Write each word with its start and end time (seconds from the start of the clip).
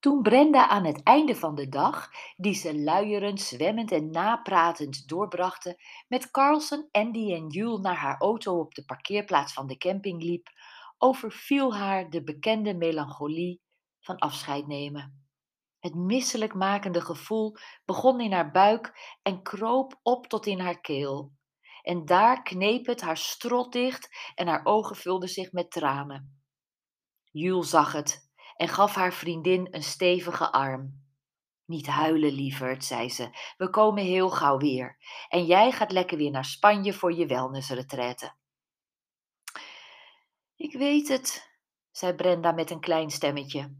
Toen 0.00 0.22
Brenda 0.22 0.68
aan 0.68 0.84
het 0.84 1.02
einde 1.02 1.36
van 1.36 1.54
de 1.54 1.68
dag, 1.68 2.10
die 2.36 2.54
ze 2.54 2.80
luierend, 2.80 3.40
zwemmend 3.40 3.92
en 3.92 4.10
napratend 4.10 5.08
doorbrachten, 5.08 5.76
met 6.08 6.30
Carlson, 6.30 6.88
Andy 6.90 7.32
en 7.32 7.46
Jules 7.48 7.80
naar 7.80 7.96
haar 7.96 8.18
auto 8.18 8.58
op 8.58 8.74
de 8.74 8.84
parkeerplaats 8.84 9.52
van 9.52 9.66
de 9.66 9.76
camping 9.76 10.22
liep, 10.22 10.48
overviel 10.98 11.74
haar 11.76 12.10
de 12.10 12.22
bekende 12.22 12.74
melancholie 12.74 13.60
van 14.00 14.18
afscheid 14.18 14.66
nemen. 14.66 15.28
Het 15.78 15.94
misselijkmakende 15.94 17.00
gevoel 17.00 17.56
begon 17.84 18.20
in 18.20 18.32
haar 18.32 18.50
buik 18.50 19.16
en 19.22 19.42
kroop 19.42 19.98
op 20.02 20.26
tot 20.26 20.46
in 20.46 20.60
haar 20.60 20.80
keel. 20.80 21.32
En 21.82 22.04
daar 22.04 22.42
kneep 22.42 22.86
het 22.86 23.00
haar 23.00 23.16
strot 23.16 23.72
dicht 23.72 24.32
en 24.34 24.46
haar 24.46 24.64
ogen 24.64 24.96
vulden 24.96 25.28
zich 25.28 25.52
met 25.52 25.70
tranen. 25.70 26.42
Jules 27.30 27.70
zag 27.70 27.92
het 27.92 28.29
en 28.60 28.68
gaf 28.68 28.94
haar 28.94 29.12
vriendin 29.12 29.68
een 29.70 29.82
stevige 29.82 30.52
arm. 30.52 31.04
Niet 31.64 31.86
huilen, 31.86 32.32
lieverd, 32.32 32.84
zei 32.84 33.10
ze. 33.10 33.30
We 33.56 33.70
komen 33.70 34.04
heel 34.04 34.30
gauw 34.30 34.58
weer. 34.58 34.96
En 35.28 35.44
jij 35.44 35.72
gaat 35.72 35.92
lekker 35.92 36.16
weer 36.16 36.30
naar 36.30 36.44
Spanje 36.44 36.92
voor 36.92 37.12
je 37.12 37.26
wellnessretraite. 37.26 38.34
Ik 40.56 40.72
weet 40.72 41.08
het, 41.08 41.50
zei 41.90 42.14
Brenda 42.14 42.52
met 42.52 42.70
een 42.70 42.80
klein 42.80 43.10
stemmetje. 43.10 43.76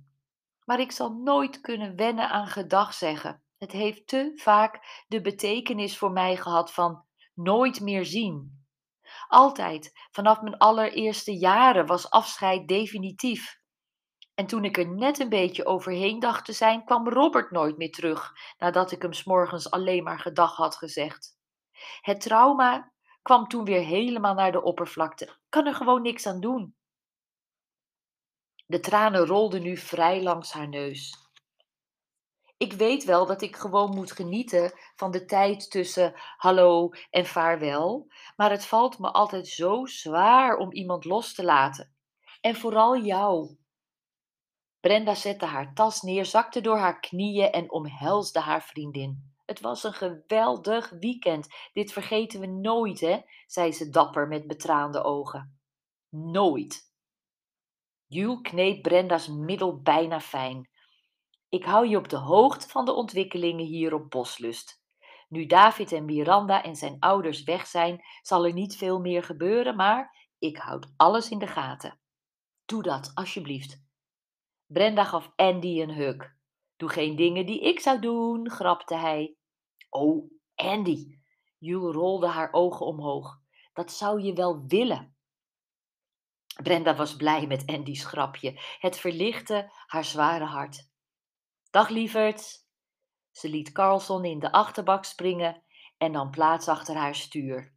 Maar 0.64 0.80
ik 0.80 0.92
zal 0.92 1.10
nooit 1.12 1.60
kunnen 1.60 1.96
wennen 1.96 2.30
aan 2.30 2.46
gedag 2.46 2.94
zeggen. 2.94 3.42
Het 3.58 3.72
heeft 3.72 4.06
te 4.06 4.32
vaak 4.34 5.04
de 5.08 5.20
betekenis 5.20 5.98
voor 5.98 6.12
mij 6.12 6.36
gehad 6.36 6.72
van 6.72 7.04
nooit 7.34 7.80
meer 7.80 8.04
zien. 8.04 8.64
Altijd, 9.28 9.92
vanaf 10.10 10.40
mijn 10.40 10.58
allereerste 10.58 11.38
jaren, 11.38 11.86
was 11.86 12.10
afscheid 12.10 12.68
definitief. 12.68 13.59
En 14.40 14.46
toen 14.46 14.64
ik 14.64 14.78
er 14.78 14.88
net 14.88 15.18
een 15.18 15.28
beetje 15.28 15.66
overheen 15.66 16.18
dacht 16.18 16.44
te 16.44 16.52
zijn, 16.52 16.84
kwam 16.84 17.08
Robert 17.08 17.50
nooit 17.50 17.76
meer 17.76 17.90
terug, 17.90 18.32
nadat 18.58 18.92
ik 18.92 19.02
hem 19.02 19.12
s'morgens 19.12 19.70
alleen 19.70 20.02
maar 20.02 20.18
gedag 20.18 20.56
had 20.56 20.76
gezegd. 20.76 21.38
Het 22.00 22.20
trauma 22.20 22.92
kwam 23.22 23.48
toen 23.48 23.64
weer 23.64 23.82
helemaal 23.82 24.34
naar 24.34 24.52
de 24.52 24.62
oppervlakte. 24.62 25.24
Ik 25.24 25.36
kan 25.48 25.66
er 25.66 25.74
gewoon 25.74 26.02
niks 26.02 26.26
aan 26.26 26.40
doen. 26.40 26.74
De 28.66 28.80
tranen 28.80 29.26
rolden 29.26 29.62
nu 29.62 29.76
vrij 29.76 30.22
langs 30.22 30.52
haar 30.52 30.68
neus. 30.68 31.14
Ik 32.56 32.72
weet 32.72 33.04
wel 33.04 33.26
dat 33.26 33.42
ik 33.42 33.56
gewoon 33.56 33.94
moet 33.94 34.12
genieten 34.12 34.72
van 34.96 35.10
de 35.10 35.24
tijd 35.24 35.70
tussen 35.70 36.12
hallo 36.36 36.90
en 37.10 37.26
vaarwel, 37.26 38.12
maar 38.36 38.50
het 38.50 38.66
valt 38.66 38.98
me 38.98 39.10
altijd 39.10 39.48
zo 39.48 39.86
zwaar 39.86 40.56
om 40.56 40.72
iemand 40.72 41.04
los 41.04 41.34
te 41.34 41.44
laten. 41.44 41.94
En 42.40 42.56
vooral 42.56 42.96
jou. 42.96 43.58
Brenda 44.80 45.14
zette 45.14 45.44
haar 45.44 45.74
tas 45.74 46.02
neer, 46.02 46.24
zakte 46.24 46.60
door 46.60 46.78
haar 46.78 47.00
knieën 47.00 47.50
en 47.50 47.70
omhelsde 47.70 48.40
haar 48.40 48.62
vriendin. 48.62 49.34
Het 49.44 49.60
was 49.60 49.84
een 49.84 49.92
geweldig 49.92 50.90
weekend. 50.90 51.48
Dit 51.72 51.92
vergeten 51.92 52.40
we 52.40 52.46
nooit, 52.46 53.00
hè? 53.00 53.20
zei 53.46 53.72
ze 53.72 53.90
dapper 53.90 54.28
met 54.28 54.46
betraande 54.46 55.02
ogen. 55.02 55.60
Nooit. 56.08 56.88
Jules 58.06 58.40
kneep 58.42 58.82
Brenda's 58.82 59.28
middel 59.28 59.80
bijna 59.80 60.20
fijn. 60.20 60.68
Ik 61.48 61.64
hou 61.64 61.88
je 61.88 61.96
op 61.96 62.08
de 62.08 62.16
hoogte 62.16 62.68
van 62.68 62.84
de 62.84 62.92
ontwikkelingen 62.92 63.66
hier 63.66 63.94
op 63.94 64.10
Boslust. 64.10 64.82
Nu 65.28 65.46
David 65.46 65.92
en 65.92 66.04
Miranda 66.04 66.62
en 66.62 66.76
zijn 66.76 66.96
ouders 67.00 67.42
weg 67.42 67.66
zijn, 67.66 68.00
zal 68.22 68.44
er 68.44 68.52
niet 68.52 68.76
veel 68.76 69.00
meer 69.00 69.22
gebeuren, 69.22 69.76
maar 69.76 70.28
ik 70.38 70.56
houd 70.56 70.92
alles 70.96 71.30
in 71.30 71.38
de 71.38 71.46
gaten. 71.46 72.00
Doe 72.64 72.82
dat, 72.82 73.10
alsjeblieft. 73.14 73.89
Brenda 74.72 75.04
gaf 75.04 75.32
Andy 75.36 75.80
een 75.80 75.94
huk. 75.94 76.36
Doe 76.76 76.88
geen 76.88 77.16
dingen 77.16 77.46
die 77.46 77.60
ik 77.60 77.80
zou 77.80 78.00
doen, 78.00 78.50
grapte 78.50 78.94
hij. 78.94 79.36
Oh, 79.88 80.30
Andy. 80.54 81.18
Jules 81.58 81.94
rolde 81.94 82.26
haar 82.26 82.52
ogen 82.52 82.86
omhoog. 82.86 83.40
Dat 83.72 83.92
zou 83.92 84.22
je 84.22 84.32
wel 84.32 84.64
willen. 84.66 85.16
Brenda 86.62 86.96
was 86.96 87.16
blij 87.16 87.46
met 87.46 87.66
Andy's 87.66 88.04
grapje. 88.04 88.60
Het 88.78 88.98
verlichtte 88.98 89.70
haar 89.86 90.04
zware 90.04 90.44
hart. 90.44 90.90
Dag 91.70 91.88
lieverd. 91.88 92.66
Ze 93.30 93.48
liet 93.48 93.72
Carlson 93.72 94.24
in 94.24 94.38
de 94.38 94.52
achterbak 94.52 95.04
springen 95.04 95.62
en 95.98 96.10
nam 96.10 96.30
plaats 96.30 96.68
achter 96.68 96.96
haar 96.96 97.14
stuur. 97.14 97.74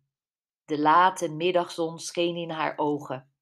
De 0.66 0.80
late 0.80 1.30
middagzon 1.30 2.00
scheen 2.00 2.36
in 2.36 2.50
haar 2.50 2.78
ogen. 2.78 3.33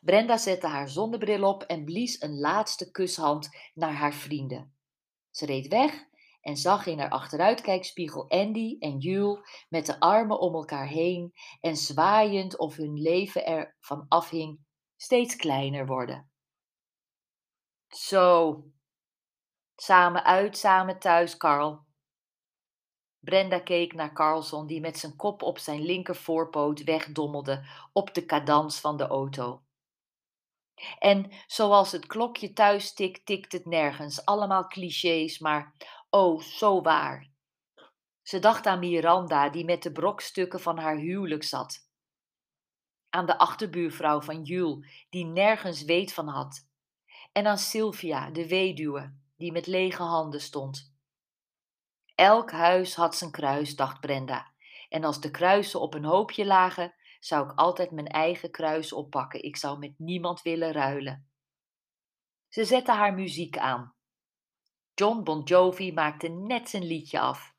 Brenda 0.00 0.36
zette 0.36 0.66
haar 0.66 0.88
zonnebril 0.88 1.48
op 1.48 1.62
en 1.62 1.84
blies 1.84 2.22
een 2.22 2.38
laatste 2.38 2.90
kushand 2.90 3.48
naar 3.74 3.92
haar 3.92 4.14
vrienden. 4.14 4.74
Ze 5.30 5.46
reed 5.46 5.68
weg 5.68 6.08
en 6.40 6.56
zag 6.56 6.86
in 6.86 6.98
haar 6.98 7.10
achteruitkijkspiegel 7.10 8.28
Andy 8.30 8.76
en 8.78 8.98
Jules 8.98 9.66
met 9.68 9.86
de 9.86 10.00
armen 10.00 10.40
om 10.40 10.54
elkaar 10.54 10.86
heen 10.86 11.32
en 11.60 11.76
zwaaiend 11.76 12.58
of 12.58 12.76
hun 12.76 13.00
leven 13.00 13.46
ervan 13.46 14.06
afhing, 14.08 14.60
steeds 14.96 15.36
kleiner 15.36 15.86
worden. 15.86 16.30
Zo, 17.88 18.64
samen 19.76 20.24
uit, 20.24 20.56
samen 20.56 20.98
thuis, 20.98 21.36
Carl. 21.36 21.88
Brenda 23.18 23.58
keek 23.58 23.92
naar 23.92 24.12
Carlson, 24.12 24.66
die 24.66 24.80
met 24.80 24.98
zijn 24.98 25.16
kop 25.16 25.42
op 25.42 25.58
zijn 25.58 25.82
linker 25.82 26.16
voorpoot 26.16 26.84
wegdommelde 26.84 27.66
op 27.92 28.14
de 28.14 28.24
cadans 28.24 28.80
van 28.80 28.96
de 28.96 29.06
auto. 29.06 29.62
En 30.98 31.32
zoals 31.46 31.92
het 31.92 32.06
klokje 32.06 32.52
thuis 32.52 32.92
tikt, 32.92 33.26
tikt 33.26 33.52
het 33.52 33.66
nergens. 33.66 34.24
Allemaal 34.24 34.66
clichés, 34.66 35.38
maar 35.38 35.74
oh, 36.10 36.40
zo 36.40 36.82
waar. 36.82 37.30
Ze 38.22 38.38
dacht 38.38 38.66
aan 38.66 38.78
Miranda, 38.78 39.48
die 39.48 39.64
met 39.64 39.82
de 39.82 39.92
brokstukken 39.92 40.60
van 40.60 40.78
haar 40.78 40.96
huwelijk 40.96 41.42
zat. 41.42 41.88
Aan 43.08 43.26
de 43.26 43.38
achterbuurvrouw 43.38 44.20
van 44.20 44.42
Jules, 44.42 45.06
die 45.10 45.24
nergens 45.24 45.82
weet 45.82 46.12
van 46.12 46.28
had. 46.28 46.68
En 47.32 47.46
aan 47.46 47.58
Sylvia, 47.58 48.30
de 48.30 48.48
weduwe, 48.48 49.14
die 49.36 49.52
met 49.52 49.66
lege 49.66 50.02
handen 50.02 50.40
stond. 50.40 50.94
Elk 52.14 52.50
huis 52.50 52.94
had 52.94 53.16
zijn 53.16 53.30
kruis, 53.30 53.76
dacht 53.76 54.00
Brenda. 54.00 54.52
En 54.88 55.04
als 55.04 55.20
de 55.20 55.30
kruisen 55.30 55.80
op 55.80 55.94
een 55.94 56.04
hoopje 56.04 56.46
lagen, 56.46 56.94
zou 57.20 57.50
ik 57.50 57.58
altijd 57.58 57.90
mijn 57.90 58.06
eigen 58.06 58.50
kruis 58.50 58.92
oppakken. 58.92 59.42
Ik 59.42 59.56
zou 59.56 59.78
met 59.78 59.98
niemand 59.98 60.42
willen 60.42 60.72
ruilen. 60.72 61.30
Ze 62.48 62.64
zette 62.64 62.92
haar 62.92 63.14
muziek 63.14 63.58
aan. 63.58 63.94
John 64.94 65.22
Bon 65.22 65.42
Jovi 65.42 65.92
maakte 65.92 66.28
net 66.28 66.68
zijn 66.68 66.84
liedje 66.84 67.20
af. 67.20 67.54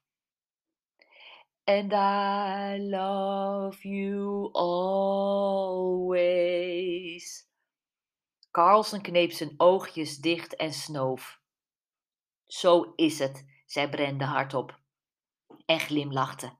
And 1.63 1.93
I 1.93 2.77
love 2.89 3.87
you 3.87 4.49
always. 4.53 6.19
Carlson 8.51 9.01
kneep 9.01 9.31
zijn 9.31 9.53
oogjes 9.57 10.17
dicht 10.17 10.55
en 10.55 10.73
snoof. 10.73 11.39
Zo 12.45 12.93
is 12.95 13.19
het, 13.19 13.45
zei 13.65 13.89
Brenda 13.89 14.25
hardop 14.25 14.79
en 15.65 15.79
glimlachte. 15.79 16.59